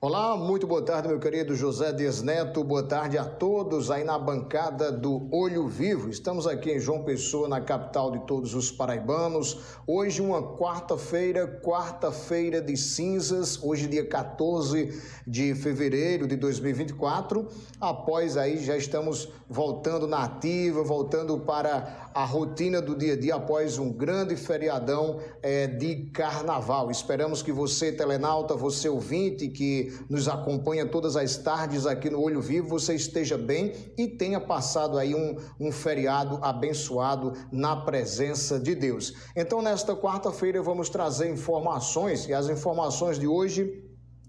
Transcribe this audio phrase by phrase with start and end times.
[0.00, 2.62] Olá, muito boa tarde, meu querido José Dias Neto.
[2.62, 6.08] Boa tarde a todos aí na bancada do Olho Vivo.
[6.08, 9.58] Estamos aqui em João Pessoa, na capital de todos os paraibanos.
[9.84, 17.48] Hoje, uma quarta-feira, quarta-feira de cinzas, hoje, dia 14 de fevereiro de 2024.
[17.80, 23.34] Após aí, já estamos voltando na ativa, voltando para a rotina do dia a dia
[23.34, 26.88] após um grande feriadão é, de carnaval.
[26.88, 32.40] Esperamos que você, telenauta, você ouvinte, que nos acompanha todas as tardes aqui no Olho
[32.40, 38.74] Vivo, você esteja bem e tenha passado aí um, um feriado abençoado na presença de
[38.74, 39.14] Deus.
[39.34, 43.87] Então, nesta quarta-feira, vamos trazer informações e as informações de hoje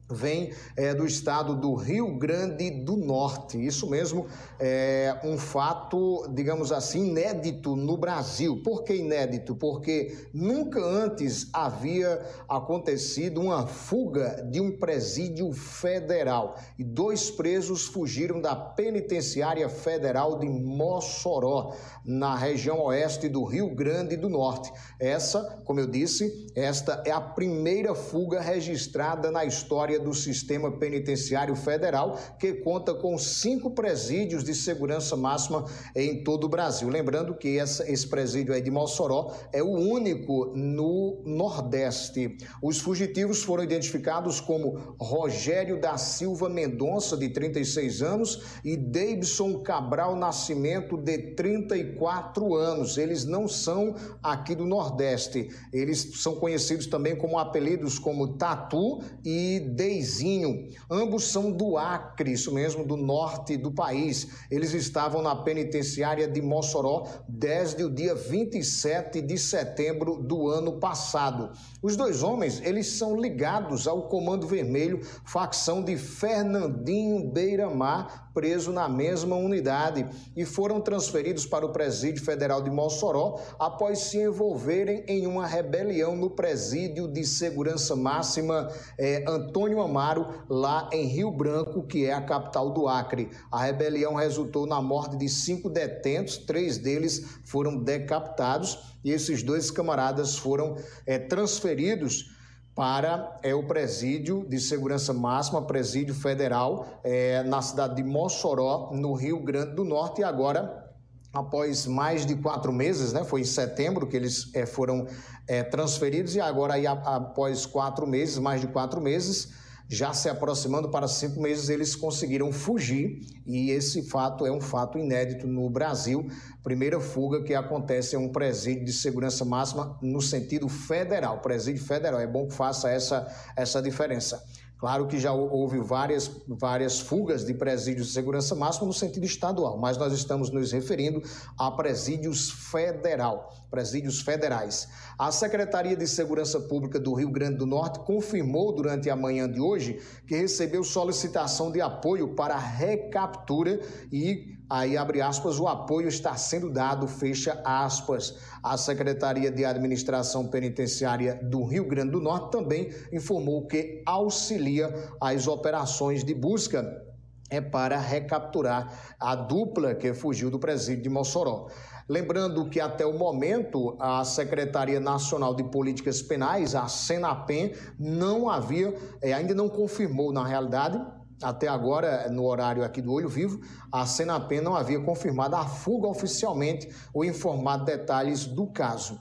[0.09, 3.63] vem é, do estado do Rio Grande do Norte.
[3.63, 4.27] Isso mesmo,
[4.59, 8.61] é um fato, digamos assim, inédito no Brasil.
[8.63, 9.55] Por que inédito?
[9.55, 18.41] Porque nunca antes havia acontecido uma fuga de um presídio federal e dois presos fugiram
[18.41, 21.73] da penitenciária federal de Mossoró,
[22.05, 24.71] na região oeste do Rio Grande do Norte.
[24.99, 31.55] Essa, como eu disse, esta é a primeira fuga registrada na história do Sistema Penitenciário
[31.55, 36.89] Federal, que conta com cinco presídios de segurança máxima em todo o Brasil.
[36.89, 42.37] Lembrando que essa, esse presídio aí de Mossoró é o único no Nordeste.
[42.61, 50.15] Os fugitivos foram identificados como Rogério da Silva Mendonça, de 36 anos, e Davidson Cabral
[50.15, 52.97] Nascimento, de 34 anos.
[52.97, 55.49] Eles não são aqui do Nordeste.
[55.71, 60.67] Eles são conhecidos também como apelidos como Tatu e Deizinho.
[60.87, 64.27] Ambos são do Acre, isso mesmo, do norte do país.
[64.51, 71.51] Eles estavam na penitenciária de Mossoró desde o dia 27 de setembro do ano passado.
[71.81, 78.87] Os dois homens, eles são ligados ao Comando Vermelho, facção de Fernandinho Beiramar, preso na
[78.87, 85.27] mesma unidade, e foram transferidos para o Presídio Federal de Mossoró após se envolverem em
[85.27, 92.05] uma rebelião no Presídio de Segurança Máxima eh, Antônio Amaro, lá em Rio Branco, que
[92.05, 93.29] é a capital do Acre.
[93.51, 99.69] A rebelião resultou na morte de cinco detentos, três deles foram decapitados e esses dois
[99.69, 102.38] camaradas foram é, transferidos
[102.79, 109.13] para é, o presídio de segurança máxima, presídio federal, é, na cidade de Mossoró, no
[109.15, 110.89] Rio Grande do Norte, e agora
[111.33, 113.25] após mais de quatro meses, né?
[113.25, 115.05] Foi em setembro que eles é, foram
[115.45, 119.49] é, transferidos e agora aí após quatro meses, mais de quatro meses,
[119.89, 124.99] já se aproximando para cinco meses, eles conseguiram fugir e esse fato é um fato
[124.99, 126.27] inédito no Brasil.
[126.61, 132.19] Primeira fuga que acontece em um presídio de segurança máxima no sentido federal, presídio federal.
[132.19, 134.43] É bom que faça essa, essa diferença.
[134.79, 139.77] Claro que já houve várias, várias fugas de presídios de segurança máxima no sentido estadual,
[139.77, 141.21] mas nós estamos nos referindo
[141.57, 144.87] a presídios federal, presídios federais.
[145.17, 149.59] A Secretaria de Segurança Pública do Rio Grande do Norte confirmou durante a manhã de
[149.59, 156.35] hoje que recebeu solicitação de apoio para recaptura e aí abre aspas, o apoio está
[156.35, 158.35] sendo dado, fecha aspas.
[158.61, 165.47] A Secretaria de Administração Penitenciária do Rio Grande do Norte também informou que auxilia as
[165.47, 167.05] operações de busca
[167.49, 171.67] é para recapturar a dupla que fugiu do presídio de Mossoró.
[172.07, 178.95] Lembrando que até o momento a Secretaria Nacional de Políticas Penais, a Senapem, não havia,
[179.21, 180.99] é, ainda não confirmou na realidade,
[181.41, 183.61] até agora, no horário aqui do Olho Vivo,
[183.91, 189.19] a Senapem não havia confirmado a fuga oficialmente ou informado detalhes do caso.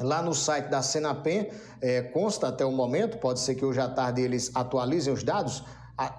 [0.00, 3.88] Lá no site da Senapem, é, consta até o momento, pode ser que hoje à
[3.88, 5.64] tarde eles atualizem os dados,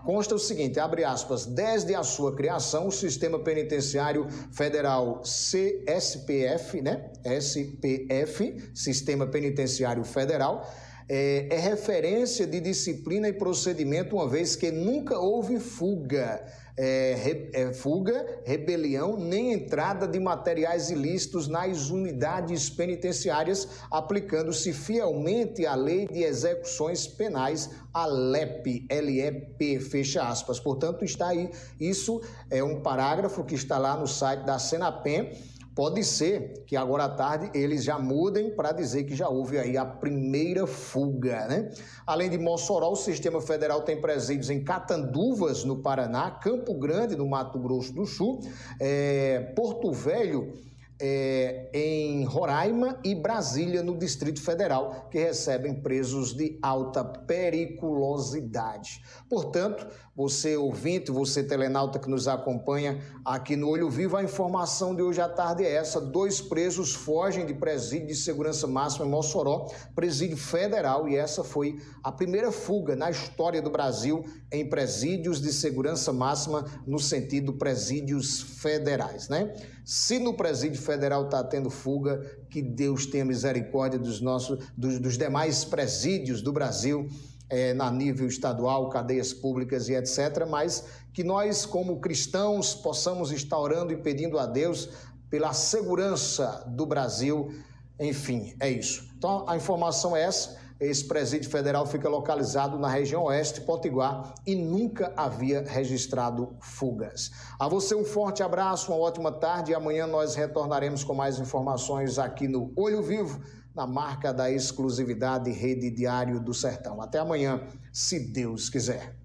[0.03, 7.11] consta o seguinte, abre aspas, desde a sua criação, o Sistema Penitenciário Federal CSPF, né?
[7.23, 10.67] SPF, Sistema Penitenciário Federal,
[11.09, 16.43] é, é referência de disciplina e procedimento, uma vez que nunca houve fuga
[16.77, 25.65] é, re, é, fuga, rebelião, nem entrada de materiais ilícitos nas unidades penitenciárias, aplicando-se fielmente
[25.65, 30.59] a lei de execuções penais, a LEP, LEP, fecha aspas.
[30.59, 31.49] Portanto, está aí,
[31.79, 32.21] isso
[32.51, 35.31] é um parágrafo que está lá no site da Senapem,
[35.77, 39.77] Pode ser que agora à tarde eles já mudem para dizer que já houve aí
[39.77, 41.69] a primeira fuga, né?
[42.03, 47.29] Além de Mossoró, o sistema federal tem presídios em Catanduvas, no Paraná, Campo Grande, no
[47.29, 48.39] Mato Grosso do Sul,
[48.79, 50.51] é, Porto Velho,
[50.99, 59.01] é, em Roraima e Brasília, no Distrito Federal, que recebem presos de alta periculosidade.
[59.29, 65.03] Portanto, você ouvinte, você telenauta que nos acompanha aqui no Olho Vivo, a informação de
[65.03, 69.67] hoje à tarde é essa: dois presos fogem de presídio de segurança máxima em Mossoró,
[69.93, 75.53] presídio federal, e essa foi a primeira fuga na história do Brasil em presídios de
[75.53, 79.53] segurança máxima, no sentido presídios federais, né?
[79.85, 82.19] Se no presídio federal está tendo fuga,
[82.49, 87.07] que Deus tenha misericórdia dos nossos, dos, dos demais presídios do Brasil,
[87.49, 90.47] é, na nível estadual, cadeias públicas e etc.
[90.49, 94.89] Mas que nós, como cristãos, possamos estar orando e pedindo a Deus
[95.29, 97.51] pela segurança do Brasil.
[97.99, 99.07] Enfim, é isso.
[99.17, 100.57] Então a informação é essa.
[100.79, 107.31] Esse presídio federal fica localizado na região oeste, Potiguar, e nunca havia registrado fugas.
[107.59, 112.19] A você um forte abraço, uma ótima tarde e amanhã nós retornaremos com mais informações
[112.19, 113.41] aqui no Olho Vivo,
[113.73, 117.01] na marca da exclusividade Rede Diário do Sertão.
[117.01, 119.17] Até amanhã, se Deus quiser.